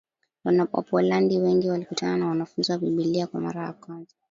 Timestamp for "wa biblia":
2.71-3.27